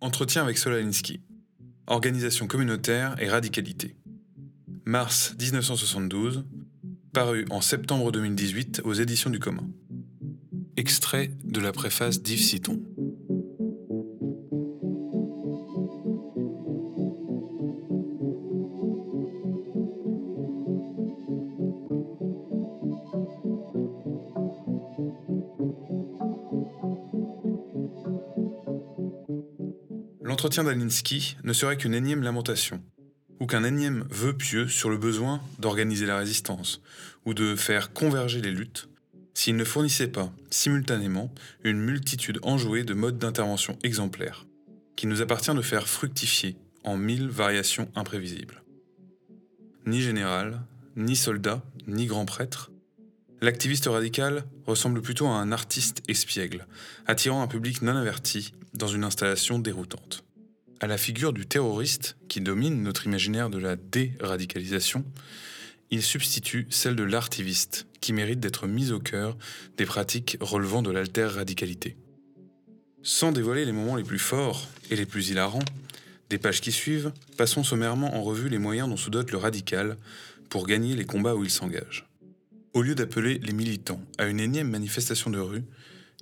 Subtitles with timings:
[0.00, 1.20] Entretien avec Solaninsky.
[1.86, 3.96] Organisation communautaire et radicalité.
[4.84, 6.44] Mars 1972,
[7.12, 9.68] paru en septembre 2018 aux éditions du commun.
[10.76, 12.82] Extrait de la préface d'Yves Citon.
[30.36, 32.82] L'entretien d'Alinsky ne serait qu'une énième lamentation,
[33.40, 36.82] ou qu'un énième vœu pieux sur le besoin d'organiser la résistance,
[37.24, 38.90] ou de faire converger les luttes,
[39.32, 41.32] s'il ne fournissait pas, simultanément,
[41.64, 44.44] une multitude enjouée de modes d'intervention exemplaires,
[44.94, 48.62] qu'il nous appartient de faire fructifier en mille variations imprévisibles.
[49.86, 50.60] Ni général,
[50.96, 52.70] ni soldat, ni grand prêtre,
[53.40, 56.66] l'activiste radical ressemble plutôt à un artiste espiègle,
[57.06, 60.25] attirant un public non averti dans une installation déroutante.
[60.78, 65.06] À la figure du terroriste qui domine notre imaginaire de la déradicalisation,
[65.90, 69.38] il substitue celle de l'artiviste qui mérite d'être mise au cœur
[69.78, 71.96] des pratiques relevant de l'alter-radicalité.
[73.02, 75.64] Sans dévoiler les moments les plus forts et les plus hilarants,
[76.28, 79.96] des pages qui suivent, passons sommairement en revue les moyens dont se dote le radical
[80.50, 82.06] pour gagner les combats où il s'engage.
[82.74, 85.64] Au lieu d'appeler les militants à une énième manifestation de rue,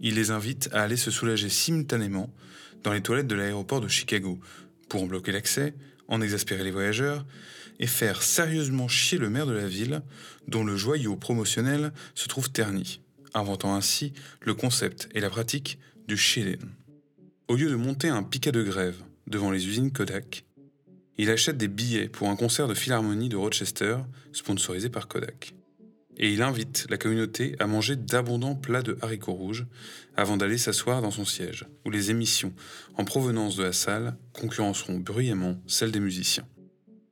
[0.00, 2.32] il les invite à aller se soulager simultanément
[2.82, 4.38] dans les toilettes de l'aéroport de Chicago
[4.88, 5.74] pour en bloquer l'accès,
[6.08, 7.24] en exaspérer les voyageurs
[7.78, 10.02] et faire sérieusement chier le maire de la ville
[10.48, 13.00] dont le joyau promotionnel se trouve terni,
[13.34, 15.78] inventant ainsi le concept et la pratique
[16.08, 16.58] du chilling.
[17.48, 20.44] Au lieu de monter un piquet de grève devant les usines Kodak,
[21.18, 23.98] il achète des billets pour un concert de philharmonie de Rochester
[24.32, 25.54] sponsorisé par Kodak
[26.20, 29.66] et il invite la communauté à manger d'abondants plats de haricots rouges
[30.16, 32.52] avant d'aller s'asseoir dans son siège, où les émissions
[32.98, 36.46] en provenance de la salle concurrenceront bruyamment celles des musiciens,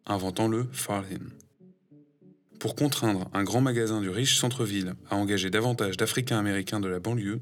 [0.05, 1.25] inventant le Farlin.
[2.61, 7.41] Pour contraindre un grand magasin du riche centre-ville à engager davantage d'Africains-Américains de la banlieue,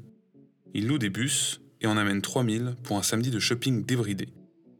[0.73, 4.29] il loue des bus et en amène 3000 pour un samedi de shopping débridé,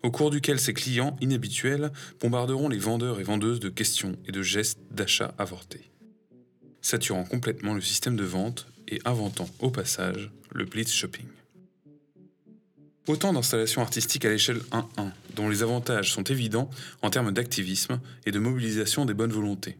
[0.03, 1.91] au cours duquel ses clients inhabituels
[2.21, 5.91] bombarderont les vendeurs et vendeuses de questions et de gestes d'achat avortés
[6.87, 11.25] saturant complètement le système de vente et inventant au passage le blitz shopping.
[13.07, 16.69] Autant d'installations artistiques à l'échelle 1-1, dont les avantages sont évidents
[17.01, 19.77] en termes d'activisme et de mobilisation des bonnes volontés.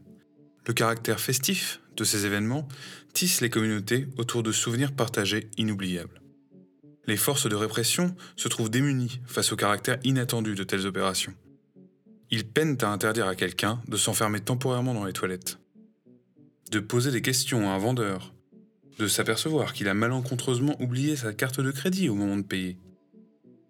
[0.66, 2.68] Le caractère festif de ces événements
[3.14, 6.20] tisse les communautés autour de souvenirs partagés inoubliables.
[7.06, 11.34] Les forces de répression se trouvent démunies face au caractère inattendu de telles opérations.
[12.30, 15.58] Ils peinent à interdire à quelqu'un de s'enfermer temporairement dans les toilettes
[16.70, 18.34] de poser des questions à un vendeur,
[18.98, 22.76] de s'apercevoir qu'il a malencontreusement oublié sa carte de crédit au moment de payer,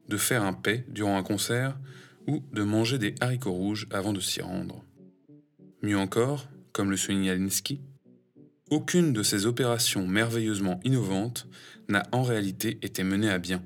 [0.08, 1.78] de faire un paix durant un concert
[2.26, 4.84] ou de manger des haricots rouges avant de s'y rendre.
[5.82, 7.80] Mieux encore, comme le souligne Alinsky,
[8.70, 11.46] aucune de ces opérations merveilleusement innovantes
[11.88, 13.62] n'a en réalité été menée à bien,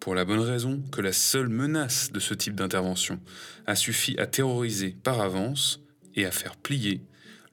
[0.00, 3.20] pour la bonne raison que la seule menace de ce type d'intervention
[3.66, 5.80] a suffi à terroriser par avance
[6.14, 7.00] et à faire plier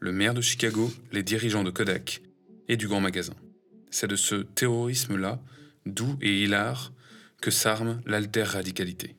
[0.01, 2.23] le maire de Chicago, les dirigeants de Kodak
[2.67, 3.35] et du grand magasin.
[3.91, 5.39] C'est de ce terrorisme-là,
[5.85, 6.91] doux et hilar,
[7.39, 9.15] que s'arme l'alter-radicalité.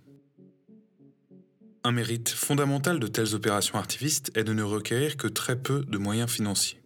[1.84, 5.98] Un mérite fondamental de telles opérations artivistes est de ne requérir que très peu de
[5.98, 6.82] moyens financiers,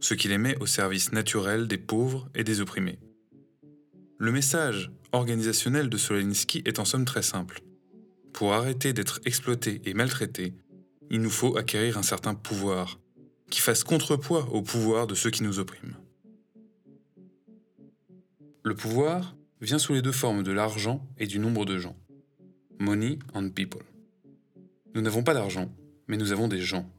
[0.00, 2.98] ce qui les met au service naturel des pauvres et des opprimés.
[4.18, 7.60] Le message organisationnel de Solensky est en somme très simple.
[8.32, 10.52] Pour arrêter d'être exploité et maltraité,
[11.10, 12.99] il nous faut acquérir un certain pouvoir,
[13.50, 15.96] qui fasse contrepoids au pouvoir de ceux qui nous oppriment.
[18.62, 21.96] Le pouvoir vient sous les deux formes de l'argent et du nombre de gens.
[22.78, 23.82] Money and people.
[24.94, 25.70] Nous n'avons pas d'argent,
[26.08, 26.90] mais nous avons des gens.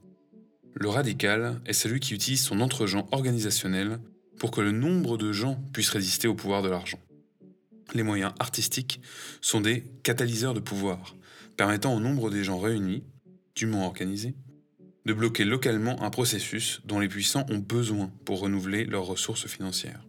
[0.73, 3.99] Le radical est celui qui utilise son entre-gens organisationnel
[4.37, 6.99] pour que le nombre de gens puisse résister au pouvoir de l'argent.
[7.93, 9.01] Les moyens artistiques
[9.41, 11.15] sont des catalyseurs de pouvoir,
[11.57, 13.03] permettant au nombre des gens réunis,
[13.55, 14.33] dûment organisés,
[15.05, 20.05] de bloquer localement un processus dont les puissants ont besoin pour renouveler leurs ressources financières.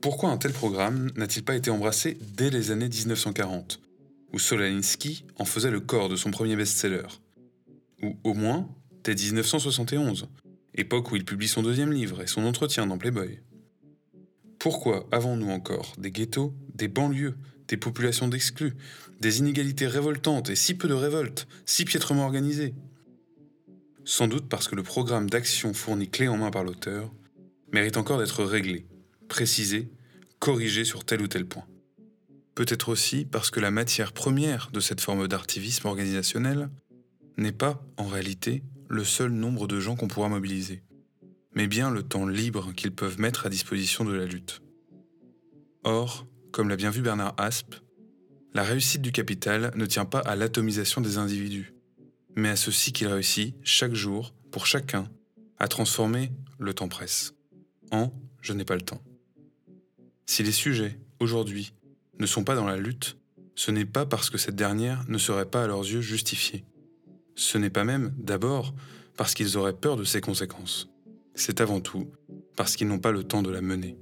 [0.00, 3.80] Pourquoi un tel programme n'a-t-il pas été embrassé dès les années 1940,
[4.32, 7.06] où Solaninsky en faisait le corps de son premier best-seller
[8.02, 8.68] Ou au moins
[9.04, 10.28] dès 1971,
[10.74, 13.40] époque où il publie son deuxième livre et son entretien dans Playboy?
[14.58, 17.36] Pourquoi avons-nous encore des ghettos, des banlieues,
[17.70, 18.74] des populations d'exclus,
[19.20, 22.74] des inégalités révoltantes et si peu de révoltes, si piètrement organisées.
[24.04, 27.12] Sans doute parce que le programme d'action fourni clé en main par l'auteur
[27.72, 28.86] mérite encore d'être réglé,
[29.28, 29.88] précisé,
[30.40, 31.64] corrigé sur tel ou tel point.
[32.56, 36.68] peut-être aussi parce que la matière première de cette forme d'artivisme organisationnel
[37.38, 40.82] n'est pas, en réalité, le seul nombre de gens qu'on pourra mobiliser,
[41.54, 44.60] mais bien le temps libre qu'ils peuvent mettre à disposition de la lutte.
[45.84, 47.74] Or, comme l'a bien vu Bernard Asp,
[48.54, 51.74] la réussite du capital ne tient pas à l'atomisation des individus,
[52.36, 55.08] mais à ceci qu'il réussit chaque jour, pour chacun,
[55.58, 57.34] à transformer le temps presse
[57.90, 59.02] en je n'ai pas le temps.
[60.26, 61.74] Si les sujets, aujourd'hui,
[62.18, 63.16] ne sont pas dans la lutte,
[63.54, 66.64] ce n'est pas parce que cette dernière ne serait pas à leurs yeux justifiée.
[67.34, 68.74] Ce n'est pas même, d'abord,
[69.16, 70.88] parce qu'ils auraient peur de ses conséquences.
[71.34, 72.10] C'est avant tout
[72.56, 73.96] parce qu'ils n'ont pas le temps de la mener.